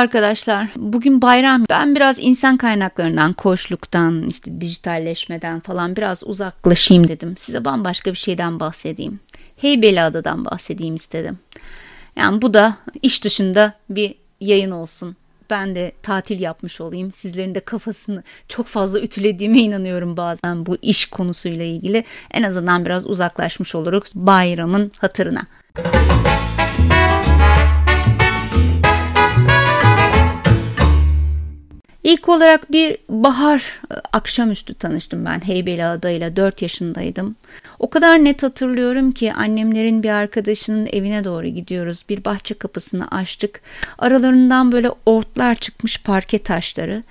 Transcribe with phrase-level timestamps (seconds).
[0.00, 0.68] arkadaşlar.
[0.76, 1.64] Bugün bayram.
[1.70, 7.36] Ben biraz insan kaynaklarından, koşluktan, işte dijitalleşmeden falan biraz uzaklaşayım dedim.
[7.38, 9.20] Size bambaşka bir şeyden bahsedeyim.
[9.56, 11.38] Heybeliada'dan bahsedeyim istedim.
[12.16, 15.16] Yani bu da iş dışında bir yayın olsun.
[15.50, 17.12] Ben de tatil yapmış olayım.
[17.12, 22.04] Sizlerin de kafasını çok fazla ütülediğime inanıyorum bazen bu iş konusuyla ilgili.
[22.30, 25.42] En azından biraz uzaklaşmış oluruz bayramın hatırına.
[25.76, 26.59] Müzik
[32.04, 37.36] İlk olarak bir bahar e, akşamüstü tanıştım ben Heybeliada ile 4 yaşındaydım.
[37.78, 42.04] O kadar net hatırlıyorum ki annemlerin bir arkadaşının evine doğru gidiyoruz.
[42.08, 43.60] Bir bahçe kapısını açtık.
[43.98, 47.02] Aralarından böyle ortlar çıkmış parke taşları.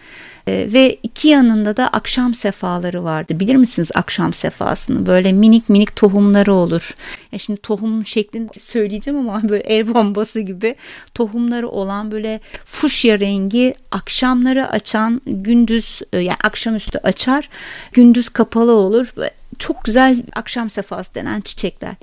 [0.49, 3.39] Ee, ve iki yanında da akşam sefaları vardı.
[3.39, 5.05] Bilir misiniz akşam sefasını?
[5.05, 6.95] Böyle minik minik tohumları olur.
[7.31, 10.75] Ya şimdi tohum şeklinde söyleyeceğim ama böyle el bombası gibi
[11.15, 17.49] tohumları olan böyle fuşya rengi akşamları açan gündüz e, yani akşamüstü açar
[17.93, 19.13] gündüz kapalı olur.
[19.17, 21.95] Böyle çok güzel akşam sefası denen çiçekler.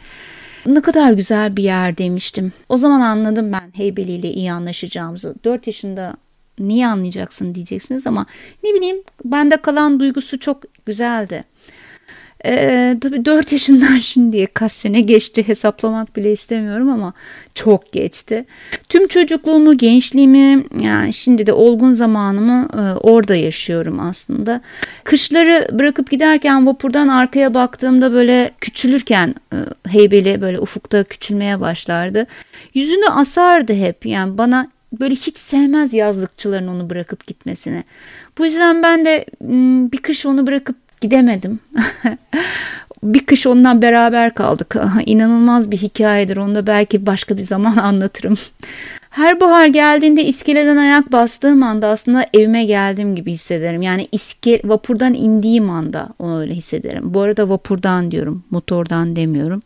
[0.67, 2.53] Ne kadar güzel bir yer demiştim.
[2.69, 5.35] O zaman anladım ben Heybeli ile iyi anlaşacağımızı.
[5.45, 6.15] 4 yaşında
[6.59, 8.27] niye anlayacaksın diyeceksiniz ama
[8.65, 11.45] ne bileyim bende kalan duygusu çok güzeldi.
[12.45, 17.13] Ee, tabii 4 yaşından şimdiye kaç sene geçti hesaplamak bile istemiyorum ama
[17.55, 18.45] çok geçti.
[18.89, 24.61] Tüm çocukluğumu, gençliğimi yani şimdi de olgun zamanımı e, orada yaşıyorum aslında.
[25.05, 29.57] Kışları bırakıp giderken vapurdan arkaya baktığımda böyle küçülürken e,
[29.89, 32.27] heybeli böyle ufukta küçülmeye başlardı.
[32.75, 34.71] Yüzünü asardı hep yani bana
[35.01, 37.85] böyle hiç sevmez yazlıkçıların onu bırakıp gitmesini.
[38.39, 39.27] Bu yüzden ben de
[39.93, 41.61] bir kış onu bırakıp gidemedim.
[43.03, 44.77] bir kış ondan beraber kaldık.
[45.07, 46.37] İnanılmaz bir hikayedir.
[46.37, 48.35] Onu da belki başka bir zaman anlatırım.
[49.11, 53.83] Her bahar geldiğinde iskeleden ayak bastığım anda aslında evime geldiğim gibi hissederim.
[53.83, 57.15] Yani iske, vapurdan indiğim anda onu öyle hissederim.
[57.15, 59.63] Bu arada vapurdan diyorum, motordan demiyorum.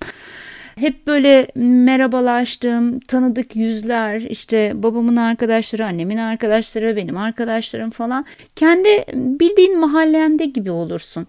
[0.80, 8.24] Hep böyle merhabalaştım, tanıdık yüzler, işte babamın arkadaşları, annemin arkadaşları, benim arkadaşlarım falan.
[8.56, 11.26] Kendi bildiğin mahallende gibi olursun.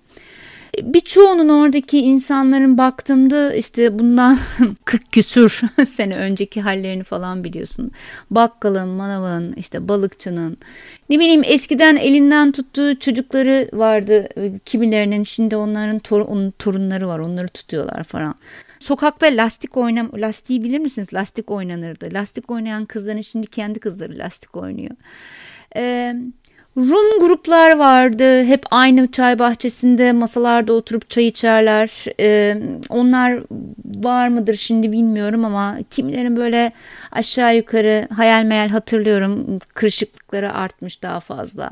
[0.82, 4.38] Birçoğunun oradaki insanların baktığımda işte bundan
[4.86, 5.62] 40 küsür
[5.94, 7.92] sene önceki hallerini falan biliyorsun.
[8.32, 10.58] Bakkalın, manavın, işte balıkçının,
[11.10, 14.30] ne bileyim eskiden elinden tuttuğu çocukları vardı
[14.66, 18.36] kimilerinin şimdi onların tor onun torunları var onları tutuyorlar falan.
[18.82, 21.14] Sokakta lastik oynam lastiği bilir misiniz?
[21.14, 22.14] Lastik oynanırdı.
[22.14, 24.96] Lastik oynayan kızların şimdi kendi kızları lastik oynuyor.
[25.76, 26.16] Ee,
[26.78, 28.44] Rum gruplar vardı.
[28.44, 32.06] Hep aynı çay bahçesinde masalarda oturup çay içerler.
[32.20, 32.58] Ee,
[32.90, 33.40] onlar
[33.86, 36.72] var mıdır şimdi bilmiyorum ama kimilerin böyle
[37.12, 39.60] aşağı yukarı hayal meyal hatırlıyorum.
[39.74, 41.72] Kırışıklıkları artmış daha fazla.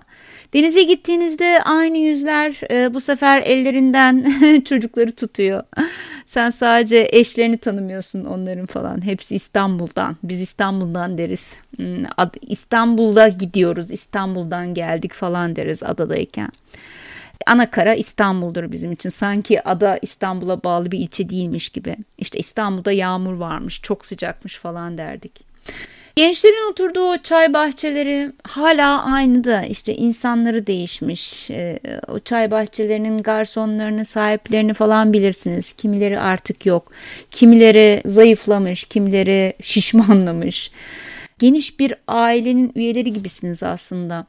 [0.54, 4.26] Denize gittiğinizde aynı yüzler e, bu sefer ellerinden
[4.66, 5.64] çocukları tutuyor.
[6.26, 9.06] Sen sadece eşlerini tanımıyorsun onların falan.
[9.06, 10.18] Hepsi İstanbul'dan.
[10.24, 11.56] Biz İstanbul'dan deriz.
[11.79, 12.06] Hmm,
[12.41, 13.91] İstanbul'da gidiyoruz.
[13.91, 16.50] İstanbul'dan geldik falan deriz adadayken.
[17.47, 19.09] Ana kara İstanbul'dur bizim için.
[19.09, 21.95] Sanki ada İstanbul'a bağlı bir ilçe değilmiş gibi.
[22.18, 25.31] İşte İstanbul'da yağmur varmış, çok sıcakmış falan derdik.
[26.16, 31.50] Gençlerin oturduğu çay bahçeleri hala aynı da işte insanları değişmiş.
[31.50, 35.73] E, o çay bahçelerinin garsonlarını, sahiplerini falan bilirsiniz.
[35.73, 36.91] Kimileri artık yok.
[37.31, 40.72] Kimileri zayıflamış, kimileri şişmanlamış.
[41.39, 44.25] Geniş bir ailenin üyeleri gibisiniz aslında.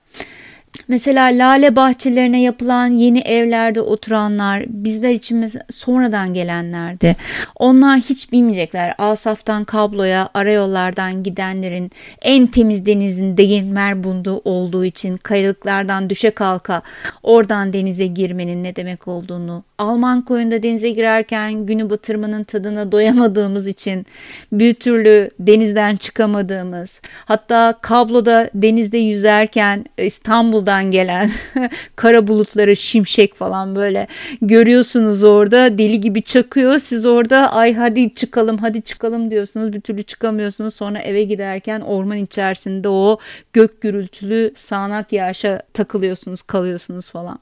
[0.88, 7.16] Mesela lale bahçelerine yapılan yeni evlerde oturanlar bizler için sonradan gelenlerdi.
[7.56, 8.94] Onlar hiç bilmeyecekler.
[8.98, 11.90] Asaf'tan kabloya, arayollardan gidenlerin
[12.22, 16.82] en temiz denizin değil merbundu olduğu için kayalıklardan düşe kalka
[17.22, 24.06] oradan denize girmenin ne demek olduğunu, Alman koyunda denize girerken günü batırmanın tadına doyamadığımız için
[24.52, 31.30] bir türlü denizden çıkamadığımız, hatta kabloda denizde yüzerken İstanbul'dan gelen
[31.96, 34.06] kara bulutları, şimşek falan böyle
[34.42, 36.78] görüyorsunuz orada deli gibi çakıyor.
[36.78, 40.74] Siz orada ay hadi çıkalım hadi çıkalım diyorsunuz bir türlü çıkamıyorsunuz.
[40.74, 43.18] Sonra eve giderken orman içerisinde o
[43.52, 47.38] gök gürültülü sağanak yağışa takılıyorsunuz kalıyorsunuz falan.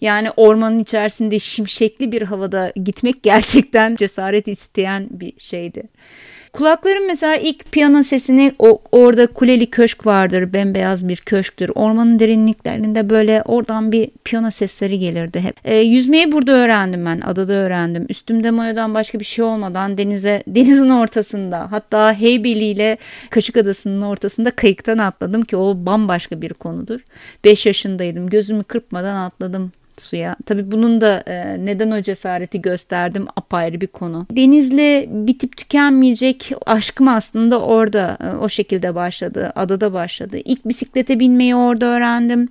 [0.00, 1.38] Yani ormanın içerisinde
[1.74, 5.82] şimşekli bir havada gitmek gerçekten cesaret isteyen bir şeydi.
[6.52, 10.52] Kulaklarım mesela ilk piyano sesini o, orada kuleli köşk vardır.
[10.52, 11.70] Bembeyaz bir köşktür.
[11.74, 15.56] Ormanın derinliklerinde böyle oradan bir piyano sesleri gelirdi hep.
[15.64, 17.20] E, yüzmeyi burada öğrendim ben.
[17.20, 18.06] Adada öğrendim.
[18.08, 22.98] Üstümde mayodan başka bir şey olmadan denize denizin ortasında hatta Heybeli ile
[23.30, 27.00] Kaşık Adası'nın ortasında kayıktan atladım ki o bambaşka bir konudur.
[27.44, 28.28] 5 yaşındaydım.
[28.28, 30.36] Gözümü kırpmadan atladım suya.
[30.46, 34.26] Tabii bunun da e, neden o cesareti gösterdim apayrı bir konu.
[34.30, 39.52] Denizle bitip tükenmeyecek aşkım aslında orada e, o şekilde başladı.
[39.54, 40.38] Adada başladı.
[40.44, 42.48] İlk bisiklete binmeyi orada öğrendim.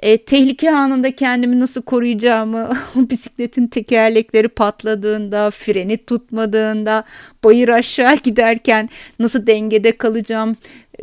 [0.00, 7.04] E, tehlike anında kendimi nasıl koruyacağımı, o bisikletin tekerlekleri patladığında, freni tutmadığında,
[7.44, 8.88] bayır aşağı giderken
[9.18, 10.56] nasıl dengede kalacağım,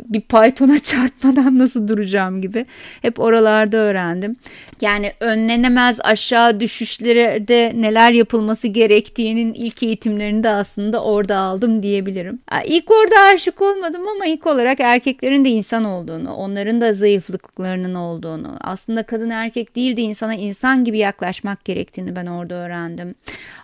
[0.04, 2.66] bir Python'a çarpmadan nasıl duracağım gibi
[3.02, 4.36] hep oralarda öğrendim.
[4.80, 12.38] Yani önlenemez aşağı düşüşlerde neler yapılması gerektiğinin ilk eğitimlerini de aslında orada aldım diyebilirim.
[12.64, 18.56] İlk orada aşık olmadım ama ilk olarak erkeklerin de insan olduğunu, onların da zayıflıklarının olduğunu,
[18.60, 23.14] aslında kadın erkek değil de insana insan gibi yaklaşmak gerektiğini ben orada öğrendim.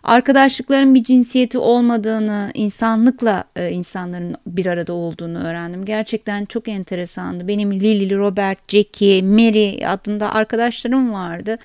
[0.02, 5.84] Arkadaşlıkların bir cinsiyeti olmadığını, insanlıkla e, insanların bir arada olduğunu öğrendim.
[5.84, 7.48] Gerçekten çok enteresandı.
[7.48, 11.58] Benim Lily, Robert, Jackie, Mary adında arkadaşlarım vardı.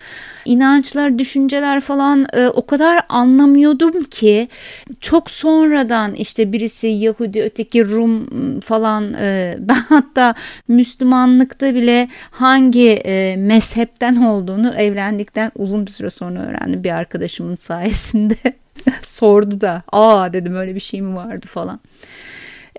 [0.45, 4.47] İnançlar, düşünceler falan e, o kadar anlamıyordum ki
[5.01, 8.29] çok sonradan işte birisi Yahudi, öteki Rum
[8.59, 10.35] falan e, ben hatta
[10.67, 18.35] Müslümanlıkta bile hangi e, mezhepten olduğunu evlendikten uzun bir süre sonra öğrendim bir arkadaşımın sayesinde.
[19.03, 21.79] Sordu da aa dedim öyle bir şey mi vardı falan.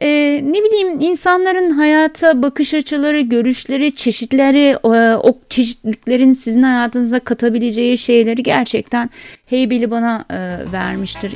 [0.02, 7.98] Ee, ne bileyim insanların hayata bakış açıları, görüşleri, çeşitleri, e, o çeşitliliklerin sizin hayatınıza katabileceği
[7.98, 9.10] şeyleri gerçekten
[9.46, 11.32] Heybeli bana e, vermiştir.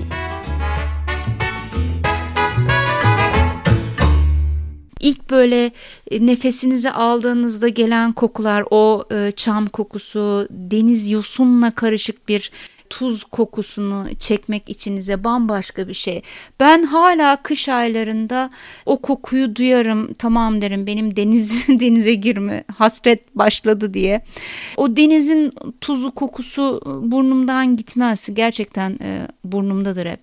[5.00, 5.70] İlk böyle
[6.10, 12.50] e, nefesinizi aldığınızda gelen kokular, o e, çam kokusu, deniz yosunla karışık bir
[12.90, 16.22] tuz kokusunu çekmek içinize bambaşka bir şey.
[16.60, 18.50] Ben hala kış aylarında
[18.87, 20.14] o kokuyu duyarım.
[20.14, 24.25] Tamam derim benim deniz denize girme hasret başladı diye.
[24.76, 28.28] O denizin tuzu kokusu burnumdan gitmez.
[28.32, 30.20] Gerçekten e, burnumdadır hep.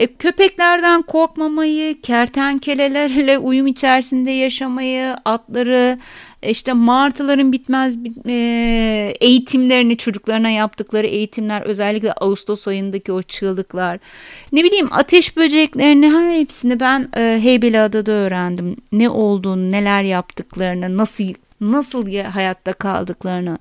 [0.00, 5.98] E, köpeklerden korkmamayı, kertenkelelerle uyum içerisinde yaşamayı, atları,
[6.42, 8.32] işte martıların bitmez e,
[9.20, 13.98] eğitimlerini çocuklarına yaptıkları eğitimler özellikle Ağustos ayındaki o çığlıklar.
[14.52, 18.76] Ne bileyim ateş böceklerini her hepsini ben e, Heybeliada'da öğrendim.
[18.92, 21.24] Ne olduğunu neler yaptıklarını nasıl
[21.60, 23.58] nasıl hayatta kaldıklarını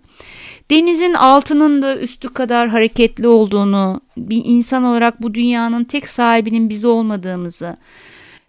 [0.72, 6.86] denizin altının da üstü kadar hareketli olduğunu bir insan olarak bu dünyanın tek sahibinin biz
[6.86, 7.78] olmadığımızı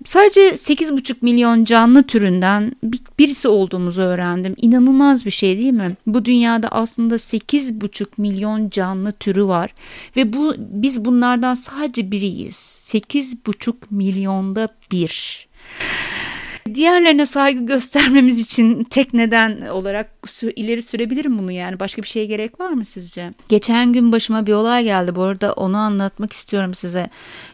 [0.05, 2.73] Sadece 8,5 milyon canlı türünden
[3.19, 4.55] birisi olduğumuzu öğrendim.
[4.57, 5.97] İnanılmaz bir şey değil mi?
[6.07, 9.75] Bu dünyada aslında 8,5 milyon canlı türü var
[10.17, 12.55] ve bu biz bunlardan sadece biriyiz.
[12.95, 15.47] 8,5 milyonda bir.
[16.75, 20.11] Diğerlerine saygı göstermemiz için tek neden olarak
[20.57, 21.81] ileri sürebilirim bunu yani.
[21.81, 23.31] Başka bir şeye gerek var mı sizce?
[23.49, 25.15] Geçen gün başıma bir olay geldi.
[25.15, 27.11] Bu arada onu anlatmak istiyorum size.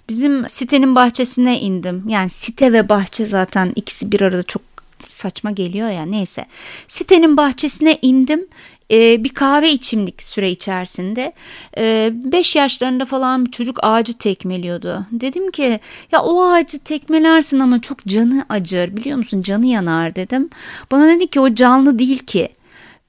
[0.09, 2.05] Bizim sitenin bahçesine indim.
[2.09, 4.63] Yani site ve bahçe zaten ikisi bir arada çok
[5.09, 6.47] saçma geliyor ya neyse.
[6.89, 8.47] Sitenin bahçesine indim
[8.91, 11.33] e, bir kahve içimlik süre içerisinde
[11.77, 15.07] 5 e, yaşlarında falan bir çocuk ağacı tekmeliyordu.
[15.13, 15.81] Dedim ki
[16.13, 20.51] ya o ağacı tekmelersin ama çok canı acır biliyor musun canı yanar dedim.
[20.91, 22.49] Bana dedi ki o canlı değil ki.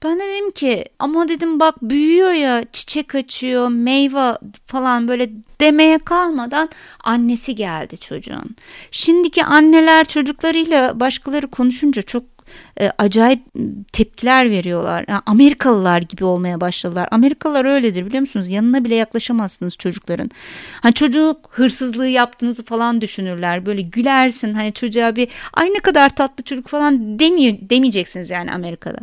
[0.03, 5.29] Ben de dedim ki ama dedim bak büyüyor ya çiçek açıyor meyve falan böyle
[5.61, 6.69] demeye kalmadan
[7.03, 8.55] annesi geldi çocuğun.
[8.91, 12.36] Şimdiki anneler çocuklarıyla başkaları konuşunca çok
[12.79, 13.43] e, acayip
[13.93, 15.05] tepkiler veriyorlar.
[15.07, 17.07] Yani Amerikalılar gibi olmaya başladılar.
[17.11, 18.47] Amerikalılar öyledir biliyor musunuz?
[18.47, 20.31] Yanına bile yaklaşamazsınız çocukların.
[20.81, 23.65] Hani çocuk hırsızlığı yaptığınızı falan düşünürler.
[23.65, 28.99] Böyle gülersin hani çocuğa bir ay ne kadar tatlı çocuk falan demiyor, demeyeceksiniz yani Amerika'da.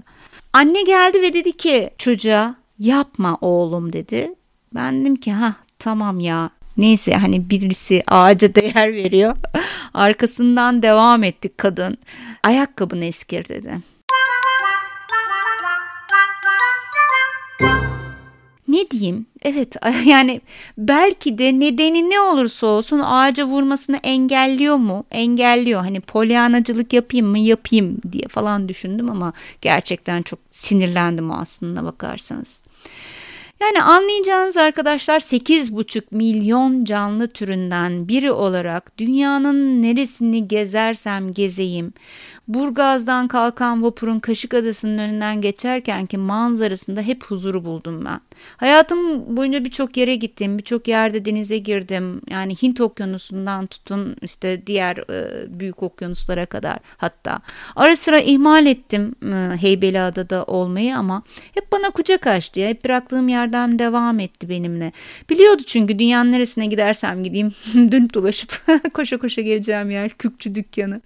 [0.52, 4.34] Anne geldi ve dedi ki çocuğa yapma oğlum dedi.
[4.74, 9.36] Ben dedim ki ha tamam ya Neyse hani birisi ağaca değer veriyor.
[9.94, 11.98] Arkasından devam ettik kadın.
[12.44, 13.78] Ayakkabını eskir dedi.
[18.68, 19.26] Ne diyeyim?
[19.42, 20.40] Evet yani
[20.78, 25.04] belki de nedeni ne olursa olsun ağaca vurmasını engelliyor mu?
[25.10, 25.80] Engelliyor.
[25.80, 27.38] Hani polyanacılık yapayım mı?
[27.38, 32.62] Yapayım diye falan düşündüm ama gerçekten çok sinirlendim aslında bakarsanız.
[33.60, 41.92] Yani anlayacağınız arkadaşlar 8,5 milyon canlı türünden biri olarak dünyanın neresini gezersem gezeyim
[42.48, 48.20] Burgaz'dan kalkan vapurun Kaşık Adası'nın önünden geçerken ki manzarasında hep huzuru buldum ben.
[48.56, 52.20] Hayatım boyunca birçok yere gittim, birçok yerde denize girdim.
[52.30, 57.40] Yani Hint Okyanusu'ndan tutun işte diğer e, büyük okyanuslara kadar hatta.
[57.76, 61.22] Ara sıra ihmal ettim e, Heybeliada'da olmayı ama
[61.54, 62.60] hep bana kucak açtı.
[62.60, 62.68] Ya.
[62.68, 64.92] Hep bıraktığım yerden devam etti benimle.
[65.30, 68.62] Biliyordu çünkü dünyanın neresine gidersem gideyim dönüp dolaşıp
[68.94, 71.00] koşa koşa geleceğim yer Kürkçü dükkanı.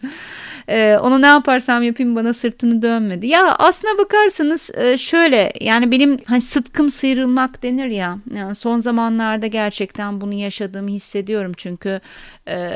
[0.68, 3.26] E, onu ne yaparsam yapayım bana sırtını dönmedi.
[3.26, 8.18] Ya aslına bakarsanız e, şöyle yani benim hani sıtkım sıyrılmak denir ya.
[8.34, 12.00] Yani son zamanlarda gerçekten bunu yaşadığımı hissediyorum çünkü
[12.48, 12.70] e,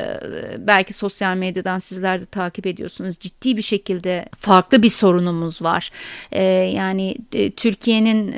[0.58, 3.18] belki sosyal medyadan sizler de takip ediyorsunuz.
[3.20, 5.90] Ciddi bir şekilde farklı bir sorunumuz var.
[6.32, 7.16] E, yani
[7.56, 8.34] Türkiye'nin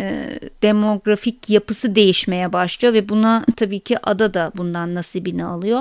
[0.62, 5.80] demografik yapısı değişmeye başlıyor ve buna tabii ki ada da bundan nasibini alıyor.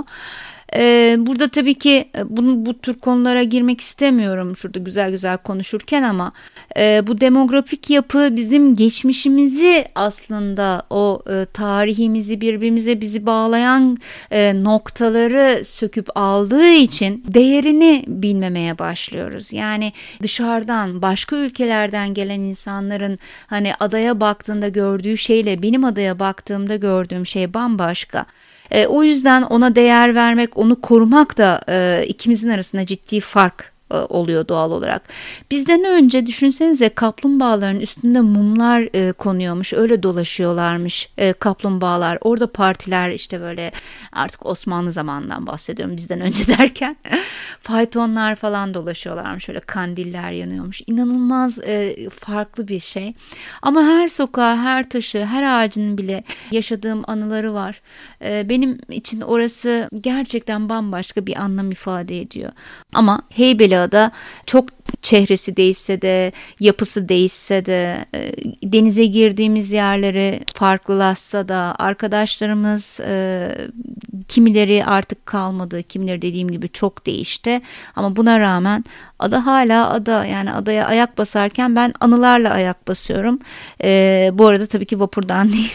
[0.75, 6.03] Ee, burada tabii ki e, bunu, bu tür konulara girmek istemiyorum şurada güzel güzel konuşurken
[6.03, 6.31] ama
[6.77, 13.97] e, bu demografik yapı bizim geçmişimizi aslında o e, tarihimizi birbirimize bizi bağlayan
[14.31, 19.53] e, noktaları söküp aldığı için değerini bilmemeye başlıyoruz.
[19.53, 27.25] Yani dışarıdan başka ülkelerden gelen insanların hani adaya baktığında gördüğü şeyle benim adaya baktığımda gördüğüm
[27.25, 28.25] şey bambaşka.
[28.71, 33.95] E, o yüzden ona değer vermek, onu korumak da e, ikimizin arasında ciddi fark e,
[33.95, 35.03] oluyor doğal olarak.
[35.51, 39.73] Bizden önce düşünsenize kaplumbağaların üstünde mumlar e, konuyormuş.
[39.73, 42.17] Öyle dolaşıyorlarmış e, kaplumbağalar.
[42.21, 43.71] Orada partiler işte böyle
[44.11, 46.95] artık Osmanlı zamanından bahsediyorum bizden önce derken.
[47.61, 49.49] faytonlar falan dolaşıyorlarmış.
[49.49, 50.81] Öyle kandiller yanıyormuş.
[50.87, 53.13] İnanılmaz e, farklı bir şey.
[53.61, 57.81] Ama her sokağa, her taşı, her ağacın bile yaşadığım anıları var.
[58.25, 62.51] E, benim için orası gerçekten bambaşka bir anlam ifade ediyor.
[62.93, 64.11] Ama Heybeli Ada
[64.45, 64.65] çok
[65.01, 68.31] çehresi değişse de yapısı değişse de e,
[68.63, 73.49] denize girdiğimiz yerleri farklılaşsa da arkadaşlarımız e,
[74.27, 77.61] kimileri artık kalmadı kimileri dediğim gibi çok değişti.
[77.95, 78.85] Ama buna rağmen
[79.19, 80.25] ada hala ada.
[80.25, 83.39] Yani adaya ayak basarken ben anılarla ayak basıyorum.
[83.83, 85.73] E, bu arada tabii ki vapurdan değil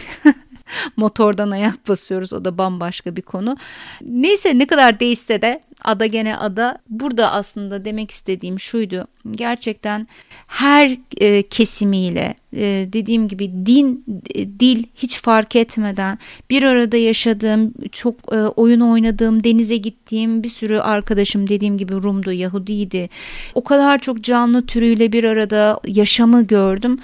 [0.97, 2.33] motordan ayak basıyoruz.
[2.33, 3.57] O da bambaşka bir konu.
[4.01, 6.77] Neyse ne kadar değişse de ada gene ada.
[6.89, 9.07] Burada aslında demek istediğim şuydu.
[9.31, 10.07] Gerçekten
[10.47, 14.05] her e, kesimiyle e, dediğim gibi din,
[14.35, 16.17] e, dil hiç fark etmeden
[16.49, 22.31] bir arada yaşadığım, çok e, oyun oynadığım, denize gittiğim bir sürü arkadaşım dediğim gibi Rum'du,
[22.31, 23.09] Yahudiydi.
[23.55, 26.99] O kadar çok canlı türüyle bir arada yaşamı gördüm.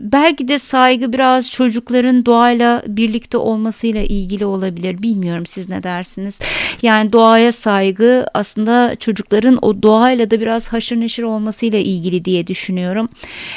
[0.00, 5.02] Belki de saygı biraz çocukların doğayla birlikte olmasıyla ilgili olabilir.
[5.02, 6.40] Bilmiyorum siz ne dersiniz?
[6.82, 13.08] Yani doğaya saygı aslında çocukların o doğayla da biraz haşır neşir olmasıyla ilgili diye düşünüyorum.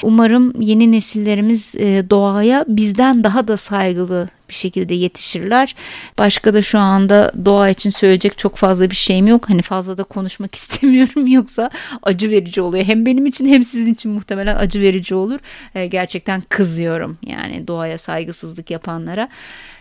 [0.04, 5.76] Umarım yeni nesillerimiz e, doğaya bizden daha da saygılı bir şekilde yetişirler.
[6.18, 9.50] Başka da şu anda doğa için söyleyecek çok fazla bir şeyim yok.
[9.50, 11.70] Hani fazla da konuşmak istemiyorum yoksa
[12.04, 12.86] acı verici oluyor.
[12.86, 15.40] Hem benim için hem sizin için muhtemelen acı verici olur.
[15.76, 19.30] E, gerçekten kızıyorum yani doğaya saygısızlık yapanlara.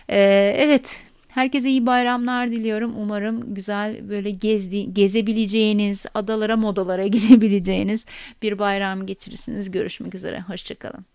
[0.09, 0.19] E,
[0.57, 0.97] evet
[1.33, 2.93] Herkese iyi bayramlar diliyorum.
[2.97, 8.05] Umarım güzel böyle gezdi, gezebileceğiniz, adalara modalara gidebileceğiniz
[8.41, 9.71] bir bayram geçirirsiniz.
[9.71, 10.41] Görüşmek üzere.
[10.41, 11.05] Hoşçakalın.